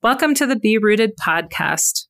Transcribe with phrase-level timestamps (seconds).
[0.00, 2.06] Welcome to the Be Rooted podcast,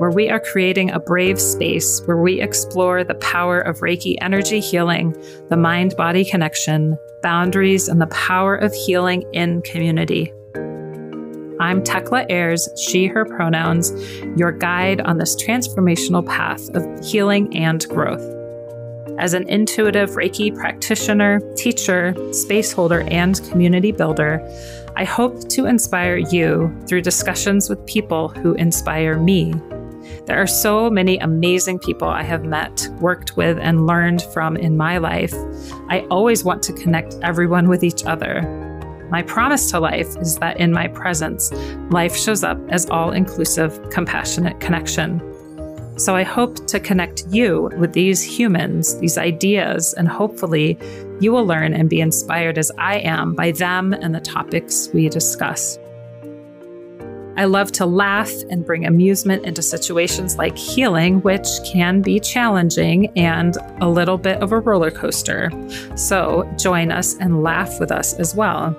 [0.00, 4.58] where we are creating a brave space where we explore the power of Reiki energy
[4.58, 5.12] healing,
[5.50, 10.32] the mind body connection, boundaries, and the power of healing in community.
[11.60, 13.92] I'm Tekla Ayers, she, her pronouns,
[14.36, 18.33] your guide on this transformational path of healing and growth.
[19.18, 24.40] As an intuitive Reiki practitioner, teacher, space holder, and community builder,
[24.96, 29.54] I hope to inspire you through discussions with people who inspire me.
[30.26, 34.76] There are so many amazing people I have met, worked with, and learned from in
[34.76, 35.34] my life.
[35.88, 38.42] I always want to connect everyone with each other.
[39.10, 41.52] My promise to life is that in my presence,
[41.90, 45.20] life shows up as all inclusive, compassionate connection.
[45.96, 50.76] So I hope to connect you with these humans, these ideas, and hopefully
[51.20, 55.08] you will learn and be inspired as I am by them and the topics we
[55.08, 55.78] discuss.
[57.36, 63.06] I love to laugh and bring amusement into situations like healing, which can be challenging
[63.16, 65.50] and a little bit of a roller coaster.
[65.96, 68.76] So join us and laugh with us as well.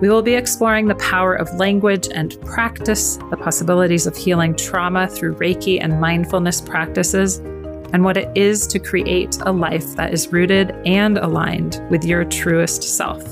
[0.00, 5.08] We will be exploring the power of language and practice, the possibilities of healing trauma
[5.08, 7.38] through Reiki and mindfulness practices,
[7.94, 12.26] and what it is to create a life that is rooted and aligned with your
[12.26, 13.24] truest self.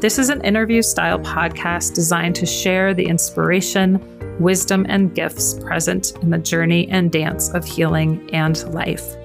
[0.00, 3.98] This is an interview style podcast designed to share the inspiration,
[4.38, 9.16] wisdom, and gifts present in the journey and dance of healing and life.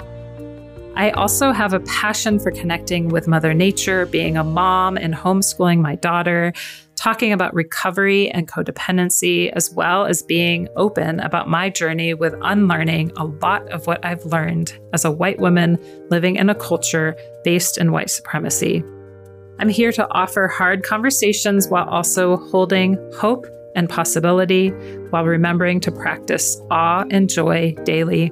[0.96, 5.82] I also have a passion for connecting with Mother Nature, being a mom and homeschooling
[5.82, 6.54] my daughter,
[6.96, 13.12] talking about recovery and codependency, as well as being open about my journey with unlearning
[13.18, 15.80] a lot of what I've learned as a white woman
[16.12, 18.84] living in a culture based in white supremacy.
[19.58, 24.70] I'm here to offer hard conversations while also holding hope and possibility
[25.10, 28.32] while remembering to practice awe and joy daily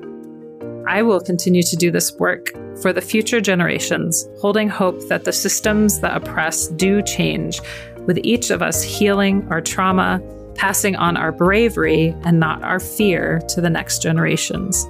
[0.87, 2.49] I will continue to do this work
[2.81, 7.61] for the future generations, holding hope that the systems that oppress do change,
[8.08, 10.21] with each of us healing our trauma,
[10.55, 14.86] passing on our bravery and not our fear to the next generations.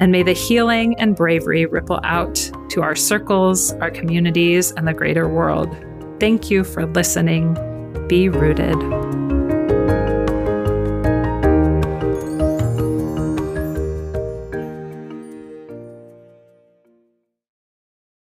[0.00, 4.94] And may the healing and bravery ripple out to our circles, our communities, and the
[4.94, 5.74] greater world.
[6.18, 7.54] Thank you for listening.
[8.08, 9.21] Be rooted.